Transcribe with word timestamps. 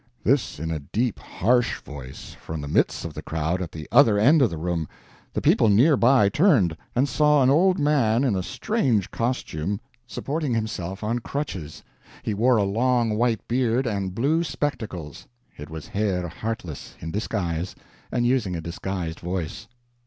This, 0.23 0.57
in 0.59 0.71
a 0.71 0.79
deep, 0.79 1.19
harsh 1.19 1.79
voice, 1.79 2.33
from 2.39 2.59
the 2.59 2.67
midst 2.67 3.05
of 3.05 3.13
the 3.13 3.21
crowd 3.21 3.61
at 3.61 3.71
the 3.71 3.87
other 3.91 4.17
end 4.17 4.41
of 4.41 4.49
the 4.49 4.57
room. 4.57 4.87
The 5.33 5.43
people 5.43 5.69
near 5.69 5.95
by 5.95 6.27
turned, 6.27 6.75
and 6.95 7.07
saw 7.07 7.43
an 7.43 7.51
old 7.51 7.77
man, 7.77 8.23
in 8.23 8.35
a 8.35 8.41
strange 8.41 9.11
costume, 9.11 9.79
supporting 10.07 10.55
himself 10.55 11.03
on 11.03 11.19
crutches. 11.19 11.83
He 12.23 12.33
wore 12.33 12.57
a 12.57 12.63
long 12.63 13.11
white 13.11 13.47
beard, 13.47 13.85
and 13.85 14.15
blue 14.15 14.43
spectacles. 14.43 15.27
It 15.55 15.69
was 15.69 15.85
Herr 15.89 16.27
Heartless, 16.27 16.95
in 16.99 17.11
disguise, 17.11 17.75
and 18.11 18.25
using 18.25 18.55
a 18.55 18.59
disguised 18.61 19.19
voice. 19.19 19.67